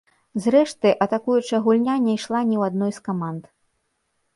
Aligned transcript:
Зрэшты, 0.45 0.93
атакуючая 1.07 1.61
гульня 1.69 1.95
не 2.09 2.13
ішла 2.19 2.43
ні 2.51 2.55
ў 2.61 2.73
адной 2.73 2.91
з 3.01 3.09
каманд. 3.11 3.43